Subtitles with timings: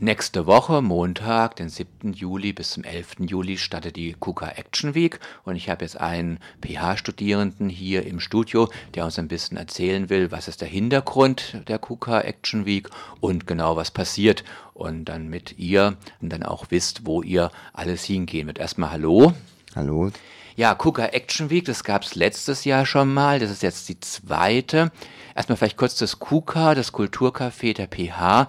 [0.00, 2.12] Nächste Woche, Montag, den 7.
[2.12, 3.16] Juli bis zum 11.
[3.18, 8.70] Juli, startet die KUKA Action Week und ich habe jetzt einen PH-Studierenden hier im Studio,
[8.94, 12.88] der uns ein bisschen erzählen will, was ist der Hintergrund der KUKA Action Week
[13.18, 18.04] und genau was passiert und dann mit ihr und dann auch wisst, wo ihr alles
[18.04, 18.60] hingehen wird.
[18.60, 19.32] Erstmal Hallo.
[19.74, 20.12] Hallo.
[20.54, 23.98] Ja, KUKA Action Week, das gab es letztes Jahr schon mal, das ist jetzt die
[23.98, 24.92] zweite.
[25.34, 28.46] Erstmal vielleicht kurz das KUKA, das Kulturcafé der PH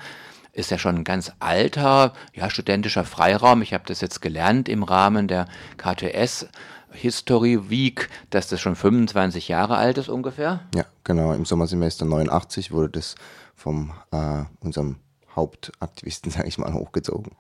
[0.60, 3.61] ist ja schon ein ganz alter, ja, studentischer Freiraum.
[3.61, 5.47] Ich habe das jetzt gelernt im Rahmen der
[5.78, 6.47] KTS
[6.92, 10.61] History Week, dass das schon 25 Jahre alt ist ungefähr.
[10.75, 11.34] Ja, genau.
[11.34, 13.15] Im Sommersemester 89 wurde das
[13.56, 14.98] von äh, unserem
[15.36, 17.32] Hauptaktivisten, sage ich mal, hochgezogen.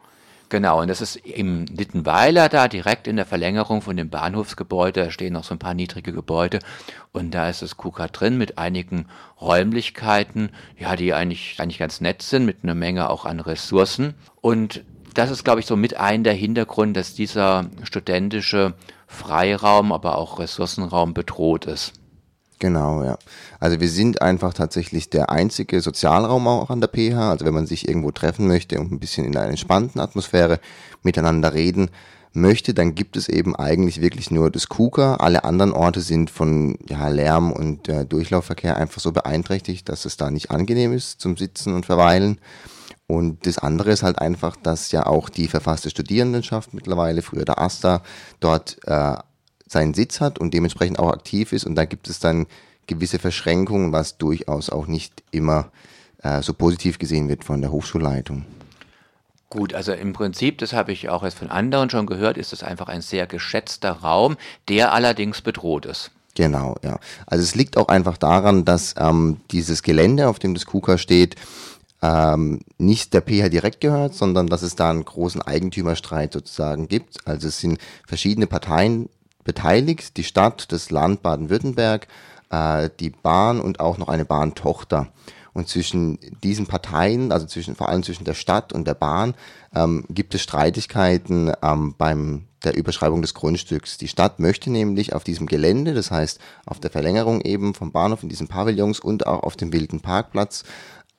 [0.49, 5.03] Genau, und das ist im Littenweiler da, direkt in der Verlängerung von dem Bahnhofsgebäude.
[5.05, 6.57] Da stehen noch so ein paar niedrige Gebäude.
[7.11, 9.05] Und da ist das KUKA drin mit einigen
[9.39, 14.15] Räumlichkeiten, ja, die eigentlich, eigentlich ganz nett sind, mit einer Menge auch an Ressourcen.
[14.41, 18.73] Und das ist, glaube ich, so mit ein der Hintergrund, dass dieser studentische
[19.05, 21.93] Freiraum, aber auch Ressourcenraum bedroht ist.
[22.59, 23.17] Genau, ja.
[23.61, 27.31] Also wir sind einfach tatsächlich der einzige Sozialraum auch an der PH.
[27.31, 30.59] Also wenn man sich irgendwo treffen möchte und ein bisschen in einer entspannten Atmosphäre
[31.01, 31.89] miteinander reden
[32.33, 35.15] möchte, dann gibt es eben eigentlich wirklich nur das KUKA.
[35.15, 40.17] Alle anderen Orte sind von ja, Lärm und äh, Durchlaufverkehr einfach so beeinträchtigt, dass es
[40.17, 42.39] da nicht angenehm ist zum Sitzen und Verweilen.
[43.07, 47.59] Und das andere ist halt einfach, dass ja auch die verfasste Studierendenschaft mittlerweile, früher der
[47.59, 48.03] AStA,
[48.39, 49.15] dort äh,
[49.69, 51.65] seinen Sitz hat und dementsprechend auch aktiv ist.
[51.65, 52.47] Und da gibt es dann
[52.87, 55.71] gewisse Verschränkungen, was durchaus auch nicht immer
[56.23, 58.45] äh, so positiv gesehen wird von der Hochschulleitung.
[59.49, 62.61] Gut, also im Prinzip, das habe ich auch jetzt von anderen schon gehört, ist es
[62.61, 64.37] einfach ein sehr geschätzter Raum,
[64.67, 66.11] der allerdings bedroht ist.
[66.35, 66.99] Genau, ja.
[67.25, 71.35] Also es liegt auch einfach daran, dass ähm, dieses Gelände, auf dem das KUKA steht,
[72.01, 77.27] ähm, nicht der PH direkt gehört, sondern dass es da einen großen Eigentümerstreit sozusagen gibt.
[77.27, 79.09] Also es sind verschiedene Parteien
[79.43, 82.07] beteiligt, die Stadt, das Land Baden-Württemberg,
[82.49, 85.07] äh, die Bahn und auch noch eine Bahntochter.
[85.53, 89.33] Und zwischen diesen Parteien, also zwischen, vor allem zwischen der Stadt und der Bahn,
[89.75, 93.97] ähm, gibt es Streitigkeiten ähm, beim der Überschreibung des Grundstücks.
[93.97, 98.23] Die Stadt möchte nämlich auf diesem Gelände, das heißt auf der Verlängerung eben vom Bahnhof
[98.23, 100.63] in diesen Pavillons und auch auf dem wilden Parkplatz,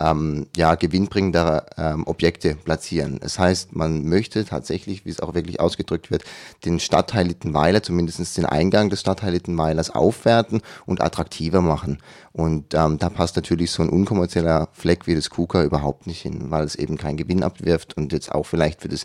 [0.00, 3.18] ähm, ja, gewinnbringende ähm, Objekte platzieren.
[3.20, 6.24] Das heißt, man möchte tatsächlich, wie es auch wirklich ausgedrückt wird,
[6.64, 11.98] den Stadtteil Littenweiler, zumindest den Eingang des Stadtteil Littenweilers aufwerten und attraktiver machen.
[12.32, 16.50] Und ähm, da passt natürlich so ein unkommerzieller Fleck wie das KUKA überhaupt nicht hin,
[16.50, 19.04] weil es eben keinen Gewinn abwirft und jetzt auch vielleicht für das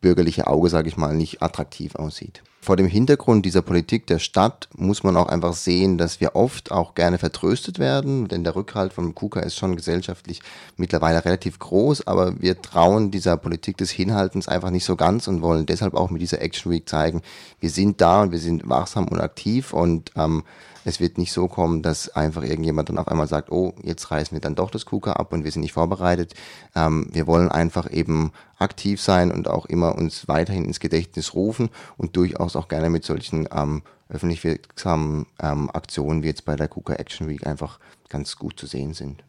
[0.00, 4.68] bürgerliche Auge, sage ich mal, nicht attraktiv aussieht vor dem Hintergrund dieser Politik der Stadt
[4.76, 8.92] muss man auch einfach sehen, dass wir oft auch gerne vertröstet werden, denn der Rückhalt
[8.92, 10.42] von KUKA ist schon gesellschaftlich
[10.76, 15.42] mittlerweile relativ groß, aber wir trauen dieser Politik des Hinhaltens einfach nicht so ganz und
[15.42, 17.22] wollen deshalb auch mit dieser Action Week zeigen,
[17.60, 20.42] wir sind da und wir sind wachsam und aktiv und ähm,
[20.86, 24.36] es wird nicht so kommen, dass einfach irgendjemand dann auf einmal sagt, oh, jetzt reißen
[24.36, 26.34] wir dann doch das KUKA ab und wir sind nicht vorbereitet.
[26.76, 31.70] Ähm, wir wollen einfach eben aktiv sein und auch immer uns weiterhin ins Gedächtnis rufen
[31.96, 36.68] und durchaus auch gerne mit solchen ähm, öffentlich wirksamen ähm, Aktionen wie jetzt bei der
[36.68, 37.78] KUKA Action Week einfach
[38.08, 39.22] ganz gut zu sehen sind.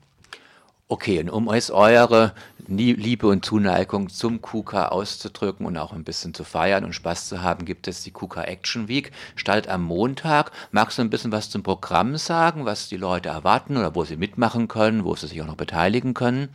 [0.90, 2.34] Okay, und um es eure
[2.68, 7.42] Liebe und Zuneigung zum KUKA auszudrücken und auch ein bisschen zu feiern und Spaß zu
[7.42, 9.12] haben, gibt es die KUKA Action Week.
[9.36, 10.52] Startet am Montag.
[10.72, 14.16] Magst du ein bisschen was zum Programm sagen, was die Leute erwarten oder wo sie
[14.16, 16.48] mitmachen können, wo sie sich auch noch beteiligen können?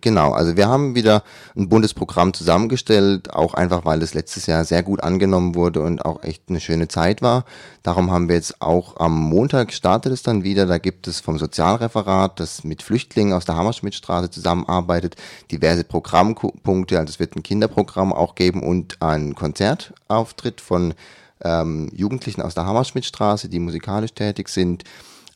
[0.00, 1.22] Genau, also wir haben wieder
[1.56, 6.04] ein buntes Programm zusammengestellt, auch einfach, weil es letztes Jahr sehr gut angenommen wurde und
[6.04, 7.44] auch echt eine schöne Zeit war.
[7.82, 10.66] Darum haben wir jetzt auch am Montag startet es dann wieder.
[10.66, 15.16] Da gibt es vom Sozialreferat, das mit Flüchtlingen aus der Hammerschmidtstraße zusammenarbeitet,
[15.50, 16.98] diverse Programmpunkte.
[16.98, 20.94] Also es wird ein Kinderprogramm auch geben und ein Konzertauftritt von
[21.42, 24.84] ähm, Jugendlichen aus der Hammerschmidtstraße, die musikalisch tätig sind.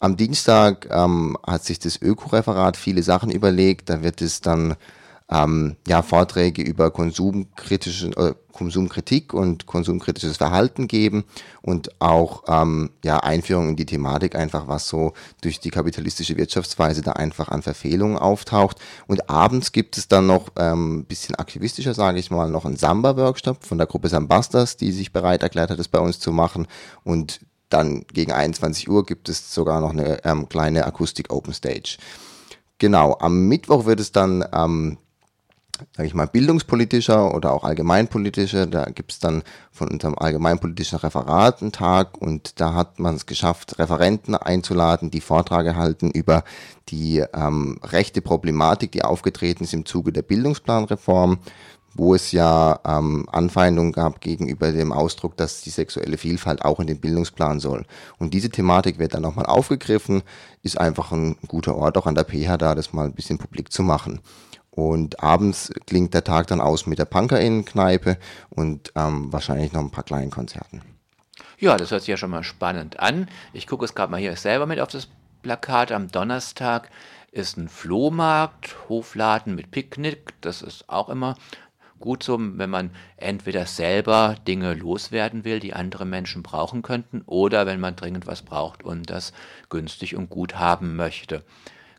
[0.04, 3.88] Am Dienstag ähm, hat sich das Öko-Referat viele Sachen überlegt.
[3.88, 4.76] Da wird es dann
[5.31, 11.25] ähm, ja, Vorträge über konsumkritische, äh, Konsumkritik und konsumkritisches Verhalten geben
[11.62, 17.00] und auch ähm, ja, Einführung in die Thematik, einfach was so durch die kapitalistische Wirtschaftsweise
[17.00, 18.76] da einfach an Verfehlungen auftaucht.
[19.06, 22.76] Und abends gibt es dann noch ein ähm, bisschen aktivistischer, sage ich mal, noch einen
[22.76, 26.67] Samba-Workshop von der Gruppe Sambastas, die sich bereit erklärt hat, das bei uns zu machen.
[27.05, 27.40] Und
[27.75, 31.99] dann gegen 21 Uhr gibt es sogar noch eine ähm, kleine Akustik Open Stage.
[32.79, 34.99] Genau, am Mittwoch wird es dann ähm,
[35.97, 38.67] sage ich mal, bildungspolitischer oder auch allgemeinpolitischer.
[38.67, 43.26] Da gibt es dann von unserem allgemeinpolitischen Referat einen Tag und da hat man es
[43.26, 46.44] geschafft, Referenten einzuladen, die Vorträge halten über
[46.88, 51.38] die ähm, rechte Problematik, die aufgetreten ist im Zuge der Bildungsplanreform
[51.94, 56.87] wo es ja ähm, Anfeindungen gab gegenüber dem Ausdruck, dass die sexuelle Vielfalt auch in
[56.87, 57.87] den Bildungsplan soll.
[58.19, 60.23] Und diese Thematik wird dann nochmal aufgegriffen,
[60.62, 63.73] ist einfach ein guter Ort auch an der PH da, das mal ein bisschen publik
[63.73, 64.20] zu machen.
[64.70, 68.19] Und abends klingt der Tag dann aus mit der Punkerinnen-Kneipe
[68.50, 70.82] und ähm, wahrscheinlich noch ein paar kleinen Konzerten.
[71.58, 73.29] Ja, das hört sich ja schon mal spannend an.
[73.52, 75.06] Ich gucke es gerade mal hier selber mit auf das
[75.43, 75.93] Plakat.
[75.93, 76.91] Am Donnerstag
[77.31, 80.35] ist ein Flohmarkt, Hofladen mit Picknick.
[80.41, 81.37] Das ist auch immer
[82.00, 87.67] gut so, wenn man entweder selber Dinge loswerden will, die andere Menschen brauchen könnten, oder
[87.67, 89.32] wenn man dringend was braucht und das
[89.69, 91.43] günstig und gut haben möchte.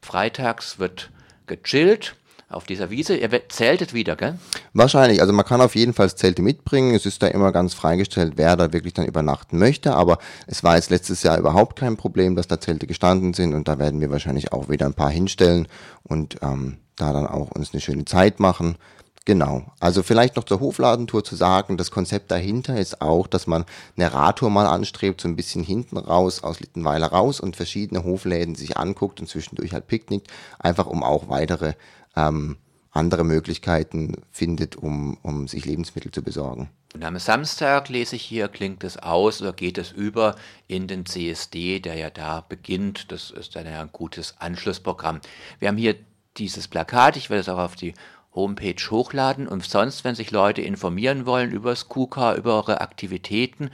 [0.01, 1.09] Freitags wird
[1.47, 2.15] gechillt
[2.49, 3.17] auf dieser Wiese.
[3.17, 4.37] Ihr zeltet wieder, gell?
[4.73, 5.21] Wahrscheinlich.
[5.21, 6.93] Also man kann auf jeden Fall Zelte mitbringen.
[6.93, 9.95] Es ist da immer ganz freigestellt, wer da wirklich dann übernachten möchte.
[9.95, 13.53] Aber es war jetzt letztes Jahr überhaupt kein Problem, dass da Zelte gestanden sind.
[13.53, 15.67] Und da werden wir wahrscheinlich auch wieder ein paar hinstellen
[16.03, 18.77] und ähm, da dann auch uns eine schöne Zeit machen.
[19.25, 19.63] Genau.
[19.79, 23.65] Also vielleicht noch zur Hofladentour zu sagen, das Konzept dahinter ist auch, dass man
[23.97, 28.53] eine Radtour mal anstrebt, so ein bisschen hinten raus, aus Littenweiler raus und verschiedene Hofläden
[28.53, 30.27] sich anguckt und zwischendurch halt picknickt,
[30.59, 31.73] einfach um auch weitere
[32.15, 32.57] ähm,
[32.91, 36.69] andere Möglichkeiten findet, um, um sich Lebensmittel zu besorgen.
[36.93, 40.35] Und am Samstag lese ich hier, klingt es aus oder geht es über
[40.67, 43.11] in den CSD, der ja da beginnt.
[43.11, 45.19] Das ist dann ja ein gutes Anschlussprogramm.
[45.59, 45.95] Wir haben hier
[46.37, 47.93] dieses Plakat, ich werde es auch auf die
[48.35, 53.71] Homepage hochladen und sonst, wenn sich Leute informieren wollen über das KUKA, über eure Aktivitäten